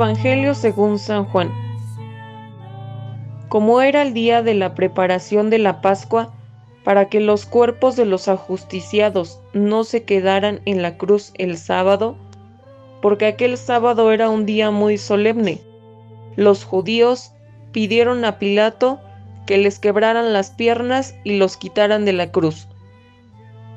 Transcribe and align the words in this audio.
Evangelio 0.00 0.54
según 0.54 0.98
San 0.98 1.26
Juan. 1.26 1.52
Como 3.50 3.82
era 3.82 4.00
el 4.00 4.14
día 4.14 4.42
de 4.42 4.54
la 4.54 4.74
preparación 4.74 5.50
de 5.50 5.58
la 5.58 5.82
Pascua, 5.82 6.32
para 6.84 7.10
que 7.10 7.20
los 7.20 7.44
cuerpos 7.44 7.96
de 7.96 8.06
los 8.06 8.26
ajusticiados 8.26 9.40
no 9.52 9.84
se 9.84 10.04
quedaran 10.04 10.62
en 10.64 10.80
la 10.80 10.96
cruz 10.96 11.34
el 11.36 11.58
sábado, 11.58 12.16
porque 13.02 13.26
aquel 13.26 13.58
sábado 13.58 14.10
era 14.10 14.30
un 14.30 14.46
día 14.46 14.70
muy 14.70 14.96
solemne, 14.96 15.60
los 16.34 16.64
judíos 16.64 17.32
pidieron 17.70 18.24
a 18.24 18.38
Pilato 18.38 19.00
que 19.46 19.58
les 19.58 19.78
quebraran 19.78 20.32
las 20.32 20.48
piernas 20.48 21.14
y 21.24 21.36
los 21.36 21.58
quitaran 21.58 22.06
de 22.06 22.14
la 22.14 22.32
cruz. 22.32 22.68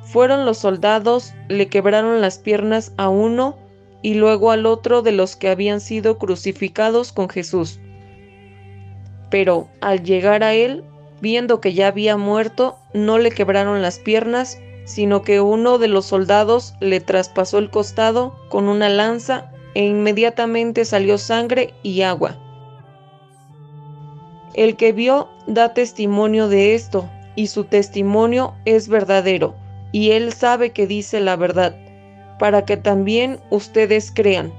Fueron 0.05 0.45
los 0.45 0.59
soldados, 0.59 1.33
le 1.49 1.67
quebraron 1.67 2.21
las 2.21 2.37
piernas 2.37 2.93
a 2.95 3.09
uno 3.09 3.57
y 4.03 4.13
luego 4.13 4.51
al 4.51 4.67
otro 4.67 5.01
de 5.01 5.13
los 5.13 5.35
que 5.35 5.49
habían 5.49 5.81
sido 5.81 6.19
crucificados 6.19 7.11
con 7.11 7.29
Jesús. 7.29 7.79
Pero 9.31 9.69
al 9.81 10.03
llegar 10.03 10.43
a 10.43 10.53
él, 10.53 10.83
viendo 11.21 11.59
que 11.59 11.73
ya 11.73 11.87
había 11.87 12.17
muerto, 12.17 12.77
no 12.93 13.17
le 13.17 13.31
quebraron 13.31 13.81
las 13.81 13.97
piernas, 13.97 14.59
sino 14.85 15.23
que 15.23 15.39
uno 15.39 15.77
de 15.77 15.87
los 15.87 16.05
soldados 16.05 16.75
le 16.81 16.99
traspasó 16.99 17.57
el 17.57 17.71
costado 17.71 18.35
con 18.49 18.67
una 18.67 18.89
lanza 18.89 19.49
e 19.73 19.85
inmediatamente 19.85 20.85
salió 20.85 21.17
sangre 21.17 21.73
y 21.81 22.01
agua. 22.01 22.37
El 24.53 24.75
que 24.75 24.91
vio 24.91 25.29
da 25.47 25.73
testimonio 25.73 26.47
de 26.49 26.75
esto, 26.75 27.09
y 27.35 27.47
su 27.47 27.63
testimonio 27.63 28.53
es 28.65 28.87
verdadero, 28.87 29.55
y 29.91 30.11
él 30.11 30.33
sabe 30.33 30.71
que 30.71 30.85
dice 30.85 31.21
la 31.21 31.35
verdad, 31.37 31.75
para 32.39 32.65
que 32.65 32.77
también 32.77 33.39
ustedes 33.49 34.11
crean. 34.13 34.51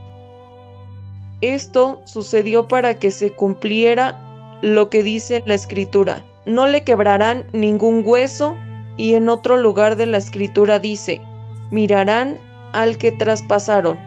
Esto 1.41 2.01
sucedió 2.05 2.69
para 2.69 2.95
que 2.95 3.11
se 3.11 3.33
cumpliera 3.33 4.19
lo 4.63 4.89
que 4.89 5.03
dice 5.03 5.43
la 5.47 5.55
escritura. 5.55 6.25
No 6.47 6.67
le 6.67 6.85
quebrarán 6.85 7.45
ningún 7.53 8.03
hueso, 8.05 8.57
y 8.97 9.15
en 9.15 9.29
otro 9.29 9.57
lugar 9.57 9.97
de 9.97 10.07
la 10.07 10.19
escritura 10.19 10.79
dice, 10.79 11.21
mirarán 11.71 12.39
al 12.73 12.97
que 12.97 13.13
traspasaron. 13.13 13.99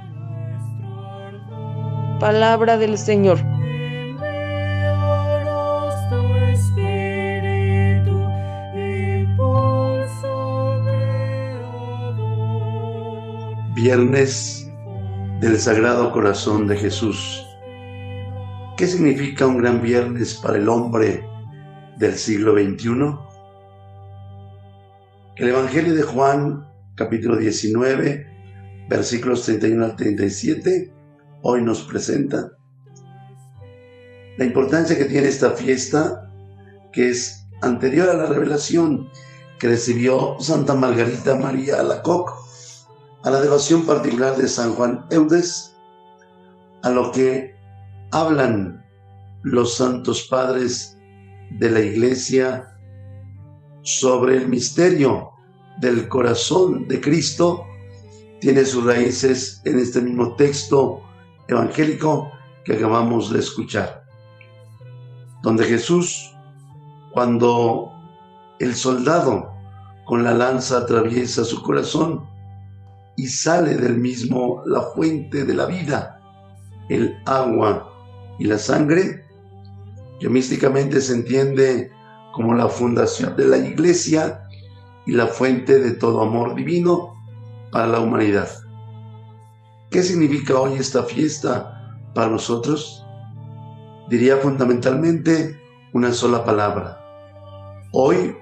Palabra 2.19 2.77
del 2.77 2.97
Señor. 2.97 3.56
Viernes 13.87 14.69
del 15.39 15.57
Sagrado 15.57 16.11
Corazón 16.11 16.67
de 16.67 16.75
Jesús. 16.75 17.47
¿Qué 18.75 18.85
significa 18.85 19.47
un 19.47 19.59
gran 19.59 19.81
viernes 19.81 20.33
para 20.33 20.57
el 20.57 20.67
hombre 20.67 21.23
del 21.95 22.15
siglo 22.15 22.51
XXI? 22.51 23.15
El 25.37 25.47
Evangelio 25.47 25.95
de 25.95 26.03
Juan, 26.03 26.69
capítulo 26.95 27.37
19, 27.37 28.27
versículos 28.89 29.43
31 29.43 29.85
al 29.85 29.95
37, 29.95 30.93
hoy 31.43 31.61
nos 31.61 31.83
presenta 31.83 32.51
la 34.37 34.43
importancia 34.43 34.97
que 34.97 35.05
tiene 35.05 35.29
esta 35.29 35.51
fiesta, 35.51 36.29
que 36.91 37.11
es 37.11 37.47
anterior 37.61 38.09
a 38.09 38.15
la 38.15 38.25
revelación 38.25 39.07
que 39.57 39.69
recibió 39.69 40.35
Santa 40.41 40.73
Margarita 40.73 41.37
María 41.37 41.79
Alacoque 41.79 42.46
a 43.27 43.29
la 43.29 43.41
devoción 43.41 43.85
particular 43.85 44.37
de 44.37 44.47
San 44.47 44.73
Juan 44.75 45.05
Eudes, 45.09 45.75
a 46.81 46.89
lo 46.89 47.11
que 47.11 47.53
hablan 48.11 48.85
los 49.43 49.75
santos 49.75 50.25
padres 50.29 50.97
de 51.59 51.69
la 51.69 51.81
iglesia 51.81 52.73
sobre 53.81 54.37
el 54.37 54.47
misterio 54.47 55.31
del 55.81 56.07
corazón 56.07 56.87
de 56.87 57.01
Cristo, 57.01 57.65
tiene 58.39 58.63
sus 58.63 58.85
raíces 58.85 59.61
en 59.65 59.77
este 59.77 59.99
mismo 59.99 60.37
texto 60.37 61.01
evangélico 61.49 62.31
que 62.63 62.75
acabamos 62.75 63.33
de 63.33 63.39
escuchar, 63.39 64.05
donde 65.43 65.65
Jesús, 65.65 66.33
cuando 67.11 67.91
el 68.59 68.73
soldado 68.73 69.51
con 70.05 70.23
la 70.23 70.33
lanza 70.33 70.77
atraviesa 70.77 71.43
su 71.43 71.61
corazón, 71.61 72.36
y 73.17 73.27
sale 73.27 73.75
del 73.75 73.97
mismo 73.97 74.61
la 74.65 74.81
fuente 74.81 75.43
de 75.43 75.53
la 75.53 75.65
vida, 75.65 76.21
el 76.87 77.17
agua 77.25 77.91
y 78.39 78.45
la 78.45 78.59
sangre, 78.59 79.25
que 80.19 80.29
místicamente 80.29 81.01
se 81.01 81.13
entiende 81.13 81.91
como 82.31 82.53
la 82.53 82.69
fundación 82.69 83.35
de 83.35 83.45
la 83.45 83.57
iglesia 83.57 84.47
y 85.07 85.13
la 85.13 85.25
fuente 85.25 85.79
de 85.79 85.91
todo 85.91 86.21
amor 86.21 86.53
divino 86.53 87.15
para 87.71 87.87
la 87.87 87.99
humanidad. 87.99 88.49
¿Qué 89.89 90.03
significa 90.03 90.59
hoy 90.59 90.73
esta 90.73 91.03
fiesta 91.03 91.97
para 92.13 92.29
nosotros? 92.29 93.03
Diría 94.09 94.37
fundamentalmente 94.37 95.59
una 95.93 96.13
sola 96.13 96.45
palabra. 96.45 97.03
Hoy 97.93 98.35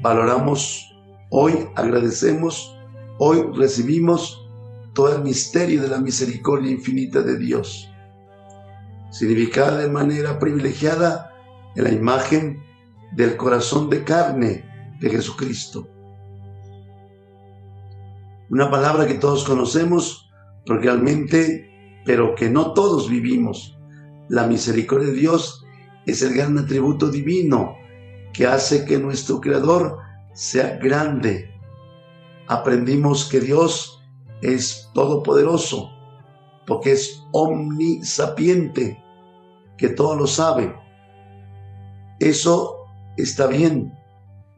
valoramos, 0.00 0.94
hoy 1.30 1.66
agradecemos 1.74 2.76
Hoy 3.18 3.42
recibimos 3.54 4.46
todo 4.92 5.16
el 5.16 5.22
misterio 5.22 5.80
de 5.80 5.88
la 5.88 5.98
misericordia 5.98 6.70
infinita 6.70 7.22
de 7.22 7.38
Dios, 7.38 7.90
significada 9.10 9.78
de 9.78 9.88
manera 9.88 10.38
privilegiada 10.38 11.32
en 11.76 11.84
la 11.84 11.92
imagen 11.92 12.62
del 13.12 13.38
corazón 13.38 13.88
de 13.88 14.04
carne 14.04 14.64
de 15.00 15.08
Jesucristo. 15.08 15.88
Una 18.50 18.70
palabra 18.70 19.06
que 19.06 19.14
todos 19.14 19.44
conocemos 19.44 20.30
realmente, 20.66 22.02
pero 22.04 22.34
que 22.34 22.50
no 22.50 22.74
todos 22.74 23.08
vivimos. 23.08 23.78
La 24.28 24.46
misericordia 24.46 25.08
de 25.08 25.14
Dios 25.14 25.64
es 26.04 26.20
el 26.20 26.34
gran 26.34 26.58
atributo 26.58 27.10
divino 27.10 27.76
que 28.34 28.46
hace 28.46 28.84
que 28.84 28.98
nuestro 28.98 29.40
Creador 29.40 29.98
sea 30.34 30.76
grande, 30.76 31.55
aprendimos 32.48 33.24
que 33.26 33.40
Dios 33.40 34.02
es 34.42 34.90
todopoderoso, 34.94 35.90
porque 36.66 36.92
es 36.92 37.22
omnisapiente, 37.32 39.02
que 39.76 39.88
todo 39.88 40.16
lo 40.16 40.26
sabe. 40.26 40.74
Eso 42.20 42.76
está 43.16 43.46
bien. 43.46 43.92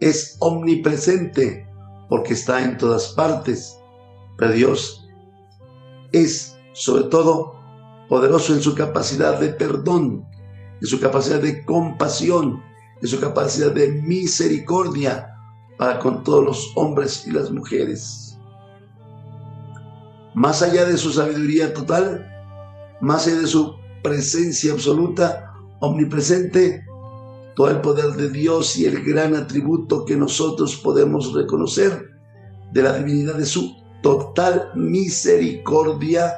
Es 0.00 0.37
omnipresente, 0.41 1.69
porque 2.09 2.34
está 2.34 2.62
en 2.62 2.78
todas 2.78 3.09
partes. 3.09 3.78
Pero 4.37 4.53
Dios 4.53 5.09
es, 6.12 6.56
sobre 6.72 7.05
todo, 7.05 7.59
poderoso 8.09 8.55
en 8.55 8.62
su 8.62 8.75
capacidad 8.75 9.38
de 9.38 9.49
perdón, 9.49 10.26
en 10.81 10.87
su 10.87 11.00
capacidad 11.00 11.41
de 11.41 11.65
compasión, 11.65 12.62
en 13.03 13.09
su 13.09 13.20
capacidad 13.20 13.72
de 13.72 13.88
misericordia, 14.03 15.34
para 15.78 16.00
con 16.00 16.25
todos 16.25 16.44
los 16.44 16.72
hombres 16.75 17.25
y 17.27 17.31
las 17.31 17.50
mujeres. 17.50 18.37
Más 20.34 20.61
allá 20.62 20.84
de 20.84 20.99
su 20.99 21.12
sabiduría 21.12 21.72
total, 21.72 22.27
más 23.00 23.27
allá 23.27 23.41
de 23.41 23.47
su 23.47 23.75
presencia 24.03 24.72
absoluta, 24.72 25.55
omnipresente, 25.81 26.85
todo 27.55 27.70
el 27.70 27.81
poder 27.81 28.12
de 28.12 28.29
Dios 28.29 28.76
y 28.76 28.87
el 28.87 29.05
gran 29.05 29.35
atributo 29.35 30.05
que 30.05 30.17
nosotros 30.17 30.76
podemos 30.76 31.32
reconocer 31.32 32.08
de 32.73 32.82
la 32.82 32.93
divinidad 32.99 33.35
de 33.35 33.47
su 33.47 33.76
total 34.03 34.70
misericordia 34.75 36.35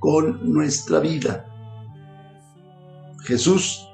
con 0.00 0.52
nuestra 0.52 1.00
vida. 1.00 1.46
Jesús 3.24 3.86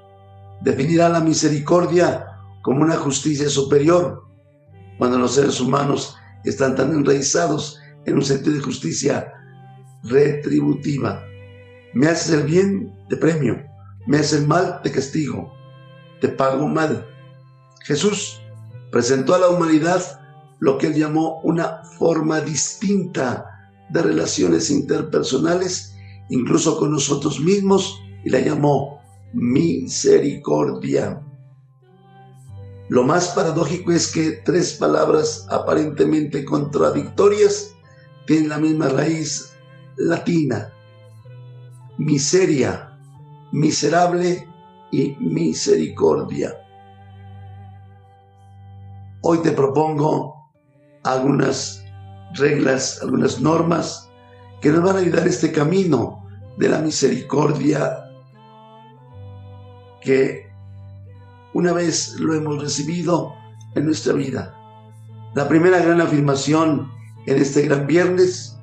definirá 0.62 1.08
la 1.08 1.20
misericordia 1.20 2.26
como 2.62 2.82
una 2.82 2.96
justicia 2.96 3.48
superior 3.48 4.27
cuando 4.98 5.18
los 5.18 5.34
seres 5.34 5.60
humanos 5.60 6.16
están 6.44 6.74
tan 6.76 6.92
enraizados 6.92 7.80
en 8.04 8.16
un 8.16 8.24
sentido 8.24 8.56
de 8.56 8.62
justicia 8.62 9.32
retributiva. 10.02 11.22
Me 11.94 12.08
haces 12.08 12.32
el 12.32 12.42
bien, 12.44 12.92
te 13.08 13.16
premio. 13.16 13.62
Me 14.06 14.18
haces 14.18 14.40
el 14.40 14.46
mal, 14.46 14.80
te 14.82 14.90
castigo. 14.90 15.52
Te 16.20 16.28
pago 16.28 16.68
mal. 16.68 17.06
Jesús 17.84 18.40
presentó 18.90 19.34
a 19.34 19.38
la 19.38 19.48
humanidad 19.48 20.20
lo 20.60 20.78
que 20.78 20.88
él 20.88 20.94
llamó 20.94 21.40
una 21.42 21.82
forma 21.98 22.40
distinta 22.40 23.46
de 23.90 24.02
relaciones 24.02 24.70
interpersonales, 24.70 25.94
incluso 26.28 26.78
con 26.78 26.90
nosotros 26.90 27.40
mismos, 27.40 28.00
y 28.24 28.30
la 28.30 28.40
llamó 28.40 29.00
misericordia. 29.32 31.22
Lo 32.88 33.02
más 33.02 33.28
paradójico 33.28 33.92
es 33.92 34.10
que 34.12 34.40
tres 34.44 34.72
palabras 34.74 35.46
aparentemente 35.50 36.44
contradictorias 36.44 37.74
tienen 38.26 38.48
la 38.48 38.58
misma 38.58 38.88
raíz 38.88 39.52
latina. 39.96 40.72
miseria, 41.98 42.96
miserable 43.50 44.46
y 44.92 45.16
misericordia. 45.18 46.54
Hoy 49.22 49.38
te 49.38 49.50
propongo 49.50 50.48
algunas 51.02 51.84
reglas, 52.34 53.00
algunas 53.02 53.40
normas 53.40 54.08
que 54.60 54.70
nos 54.70 54.84
van 54.84 54.96
a 54.96 55.00
ayudar 55.00 55.26
este 55.26 55.50
camino 55.50 56.24
de 56.56 56.68
la 56.68 56.78
misericordia 56.78 58.04
que 60.00 60.47
una 61.54 61.72
vez 61.72 62.18
lo 62.18 62.34
hemos 62.34 62.62
recibido 62.62 63.34
en 63.74 63.86
nuestra 63.86 64.12
vida. 64.12 64.54
La 65.34 65.48
primera 65.48 65.78
gran 65.80 66.00
afirmación 66.00 66.90
en 67.26 67.36
este 67.36 67.62
gran 67.62 67.86
viernes, 67.86 68.56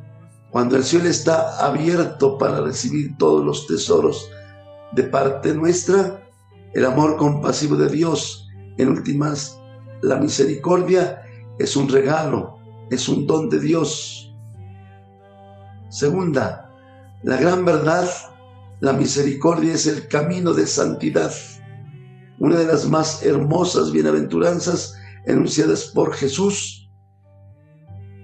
cuando 0.51 0.75
el 0.75 0.83
cielo 0.83 1.07
está 1.09 1.65
abierto 1.65 2.37
para 2.37 2.61
recibir 2.61 3.17
todos 3.17 3.45
los 3.45 3.67
tesoros 3.67 4.29
de 4.93 5.03
parte 5.03 5.53
nuestra, 5.53 6.23
el 6.73 6.85
amor 6.85 7.17
compasivo 7.17 7.75
de 7.75 7.89
Dios, 7.89 8.49
en 8.77 8.89
últimas, 8.89 9.59
la 10.01 10.17
misericordia 10.17 11.23
es 11.59 11.75
un 11.75 11.87
regalo, 11.87 12.59
es 12.89 13.07
un 13.07 13.25
don 13.25 13.49
de 13.49 13.59
Dios. 13.59 14.33
Segunda, 15.89 16.69
la 17.23 17.37
gran 17.37 17.63
verdad, 17.63 18.09
la 18.81 18.93
misericordia 18.93 19.73
es 19.73 19.87
el 19.87 20.07
camino 20.07 20.53
de 20.53 20.67
santidad, 20.67 21.31
una 22.39 22.57
de 22.57 22.65
las 22.65 22.87
más 22.87 23.23
hermosas 23.23 23.91
bienaventuranzas 23.91 24.95
enunciadas 25.25 25.85
por 25.85 26.13
Jesús. 26.13 26.89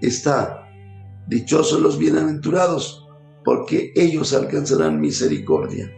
Está, 0.02 0.68
dichosos 1.28 1.80
los 1.80 1.98
bienaventurados, 1.98 3.08
porque 3.44 3.92
ellos 3.96 4.34
alcanzarán 4.34 5.00
misericordia. 5.00 5.92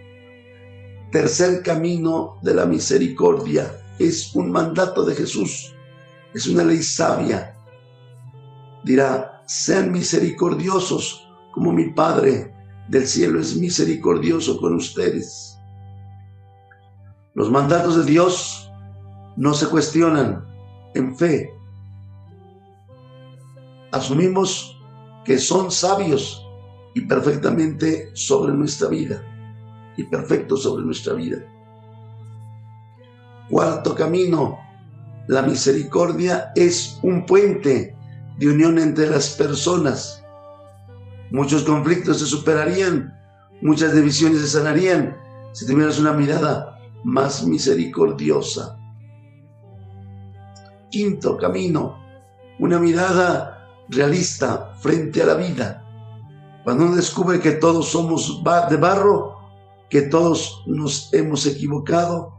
Tercer 1.12 1.62
camino 1.62 2.40
de 2.42 2.54
la 2.56 2.66
misericordia 2.66 3.72
es 4.00 4.36
un 4.36 4.52
mandato 4.52 5.06
de 5.06 5.16
Jesús, 5.16 5.74
es 6.34 6.48
una 6.48 6.64
ley 6.64 6.82
sabia. 6.82 7.56
Dirá, 8.84 9.44
sean 9.46 9.92
misericordiosos 9.92 11.28
como 11.54 11.72
mi 11.72 11.92
Padre 11.92 12.54
del 12.90 13.08
cielo 13.08 13.40
es 13.40 13.56
misericordioso 13.56 14.60
con 14.60 14.76
ustedes. 14.76 15.53
Los 17.36 17.50
mandatos 17.50 17.98
de 17.98 18.12
Dios 18.12 18.72
no 19.38 19.54
se 19.54 19.68
cuestionan 19.68 20.46
en 20.94 21.16
fe. 21.18 21.52
Asumimos 23.92 24.80
que 25.26 25.40
son 25.40 25.72
sabios 25.72 26.46
y 26.94 27.02
perfectamente 27.02 28.12
sobre 28.14 28.54
nuestra 28.54 28.90
vida 28.90 29.24
y 29.98 30.04
perfecto 30.04 30.58
sobre 30.58 30.86
nuestra 30.86 31.14
vida. 31.14 31.38
Cuarto 33.50 33.96
camino, 33.96 34.60
la 35.28 35.42
misericordia 35.42 36.52
es 36.56 37.00
un 37.02 37.26
puente 37.26 37.96
de 38.38 38.48
unión 38.48 38.78
entre 38.78 39.10
las 39.10 39.30
personas. 39.30 40.24
Muchos 41.32 41.64
conflictos 41.64 42.20
se 42.20 42.26
superarían, 42.28 43.12
muchas 43.62 43.96
divisiones 43.96 44.42
se 44.42 44.48
sanarían 44.50 45.18
si 45.52 45.66
tuvieras 45.66 46.00
una 46.00 46.14
mirada 46.14 46.73
más 47.04 47.46
misericordiosa. 47.46 48.80
Quinto 50.90 51.38
camino, 51.38 52.00
una 52.60 52.80
mirada 52.80 53.84
realista 53.90 54.74
frente 54.76 55.22
a 55.22 55.26
la 55.26 55.36
vida. 55.36 55.80
Cuando 56.64 56.86
uno 56.86 56.96
descubre 56.96 57.40
que 57.40 57.54
todos 57.54 57.90
somos 57.90 58.42
de 58.70 58.78
barro, 58.78 59.38
que 59.90 60.04
todos 60.04 60.64
nos 60.66 61.14
hemos 61.14 61.46
equivocado, 61.46 62.34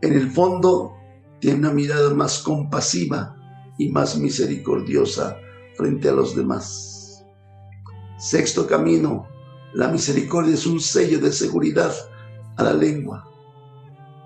en 0.00 0.14
el 0.14 0.30
fondo 0.30 0.94
tiene 1.40 1.58
una 1.58 1.72
mirada 1.72 2.14
más 2.14 2.38
compasiva 2.38 3.36
y 3.78 3.88
más 3.88 4.16
misericordiosa 4.18 5.36
frente 5.76 6.08
a 6.08 6.12
los 6.12 6.36
demás. 6.36 7.24
Sexto 8.18 8.66
camino, 8.66 9.26
la 9.74 9.88
misericordia 9.88 10.54
es 10.54 10.66
un 10.66 10.80
sello 10.80 11.18
de 11.18 11.32
seguridad 11.32 11.92
a 12.56 12.62
la 12.64 12.72
lengua. 12.72 13.28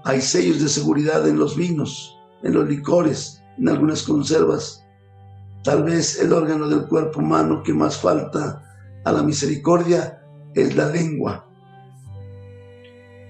Hay 0.05 0.21
sellos 0.21 0.61
de 0.61 0.69
seguridad 0.69 1.27
en 1.29 1.39
los 1.39 1.57
vinos, 1.57 2.17
en 2.43 2.55
los 2.55 2.69
licores, 2.69 3.43
en 3.59 3.69
algunas 3.69 4.03
conservas. 4.03 4.85
Tal 5.65 5.83
vez 5.83 6.21
el 6.21 6.33
órgano 6.33 6.69
del 6.69 6.87
cuerpo 6.87 7.21
humano 7.21 7.63
que 7.63 7.75
más 7.75 7.99
falta 7.99 8.63
a 9.05 9.13
la 9.13 9.23
misericordia 9.23 10.23
es 10.55 10.77
la 10.77 10.89
lengua. 10.89 11.47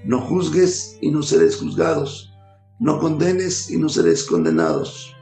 No 0.05 0.21
juzgues 0.21 0.99
y 1.01 1.11
no 1.11 1.23
seréis 1.23 1.57
juzgados. 1.57 2.33
No 2.79 2.99
condenes 2.99 3.71
y 3.71 3.79
no 3.79 3.89
seréis 3.89 4.25
condenados. 4.25 5.17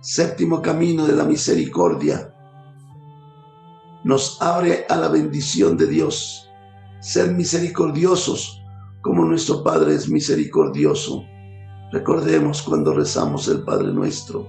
Séptimo 0.00 0.60
camino 0.60 1.06
de 1.06 1.14
la 1.14 1.24
misericordia. 1.24 2.34
Nos 4.04 4.40
abre 4.42 4.86
a 4.88 4.96
la 4.96 5.08
bendición 5.08 5.76
de 5.76 5.86
Dios. 5.86 6.43
Ser 7.04 7.32
misericordiosos 7.32 8.62
como 9.02 9.26
nuestro 9.26 9.62
Padre 9.62 9.94
es 9.94 10.08
misericordioso. 10.08 11.22
Recordemos 11.92 12.62
cuando 12.62 12.94
rezamos 12.94 13.46
el 13.48 13.62
Padre 13.62 13.92
nuestro. 13.92 14.48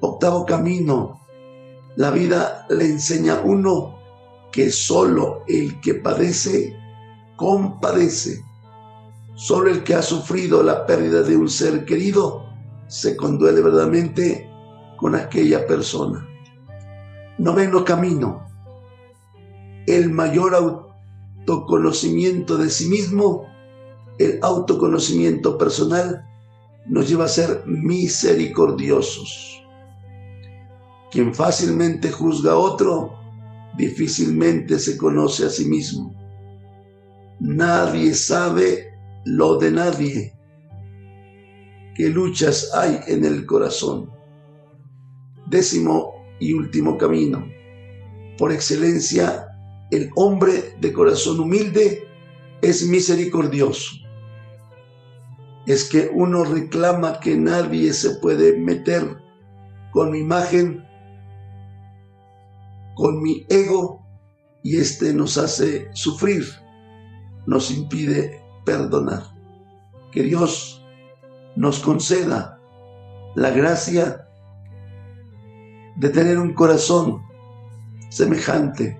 Octavo 0.00 0.44
camino. 0.44 1.18
La 1.96 2.10
vida 2.10 2.66
le 2.68 2.84
enseña 2.84 3.38
a 3.38 3.40
uno 3.40 3.98
que 4.52 4.70
solo 4.70 5.44
el 5.48 5.80
que 5.80 5.94
padece, 5.94 6.76
compadece. 7.36 8.44
Solo 9.34 9.70
el 9.70 9.82
que 9.84 9.94
ha 9.94 10.02
sufrido 10.02 10.62
la 10.62 10.84
pérdida 10.84 11.22
de 11.22 11.34
un 11.34 11.48
ser 11.48 11.86
querido 11.86 12.44
se 12.88 13.16
conduele 13.16 13.62
verdaderamente 13.62 14.50
con 14.98 15.14
aquella 15.14 15.66
persona. 15.66 16.28
Noveno 17.38 17.86
camino. 17.86 18.46
El 19.86 20.10
mayor 20.10 20.54
autoconocimiento 21.48 22.58
de 22.58 22.68
sí 22.68 22.88
mismo, 22.88 23.46
el 24.18 24.38
autoconocimiento 24.42 25.56
personal, 25.56 26.24
nos 26.86 27.08
lleva 27.08 27.24
a 27.24 27.28
ser 27.28 27.64
misericordiosos. 27.66 29.62
Quien 31.10 31.34
fácilmente 31.34 32.10
juzga 32.10 32.52
a 32.52 32.56
otro, 32.58 33.14
difícilmente 33.76 34.78
se 34.78 34.96
conoce 34.98 35.46
a 35.46 35.50
sí 35.50 35.64
mismo. 35.64 36.14
Nadie 37.40 38.14
sabe 38.14 38.92
lo 39.24 39.56
de 39.56 39.70
nadie. 39.70 40.34
¿Qué 41.94 42.08
luchas 42.08 42.74
hay 42.74 43.00
en 43.06 43.24
el 43.24 43.46
corazón? 43.46 44.10
Décimo 45.46 46.12
y 46.40 46.52
último 46.52 46.98
camino. 46.98 47.46
Por 48.36 48.52
excelencia, 48.52 49.47
el 49.90 50.10
hombre 50.16 50.76
de 50.80 50.92
corazón 50.92 51.40
humilde 51.40 52.06
es 52.62 52.86
misericordioso. 52.86 53.96
Es 55.66 55.84
que 55.84 56.10
uno 56.12 56.44
reclama 56.44 57.20
que 57.20 57.36
nadie 57.36 57.92
se 57.92 58.16
puede 58.16 58.58
meter 58.58 59.18
con 59.92 60.10
mi 60.10 60.18
imagen 60.18 60.88
con 62.98 63.22
mi 63.22 63.46
ego 63.48 64.04
y 64.64 64.78
este 64.78 65.14
nos 65.14 65.38
hace 65.38 65.88
sufrir, 65.94 66.44
nos 67.46 67.70
impide 67.70 68.42
perdonar. 68.64 69.22
Que 70.10 70.24
Dios 70.24 70.84
nos 71.54 71.78
conceda 71.78 72.58
la 73.36 73.50
gracia 73.50 74.28
de 75.94 76.08
tener 76.08 76.38
un 76.38 76.54
corazón 76.54 77.22
semejante 78.10 78.98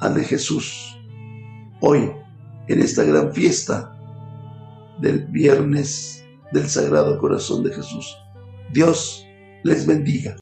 al 0.00 0.14
de 0.14 0.24
Jesús 0.24 0.96
hoy 1.80 2.10
en 2.68 2.80
esta 2.82 3.04
gran 3.04 3.32
fiesta 3.32 3.96
del 5.00 5.26
viernes 5.26 6.24
del 6.52 6.68
Sagrado 6.68 7.18
Corazón 7.18 7.62
de 7.62 7.72
Jesús. 7.72 8.16
Dios 8.72 9.26
les 9.62 9.86
bendiga. 9.86 10.36